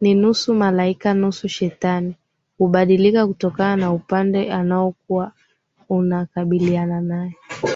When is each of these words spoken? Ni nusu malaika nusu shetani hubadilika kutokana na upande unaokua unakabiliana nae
Ni 0.00 0.14
nusu 0.14 0.54
malaika 0.54 1.14
nusu 1.14 1.48
shetani 1.48 2.14
hubadilika 2.58 3.26
kutokana 3.26 3.76
na 3.76 3.92
upande 3.92 4.54
unaokua 4.54 5.32
unakabiliana 5.88 7.00
nae 7.00 7.34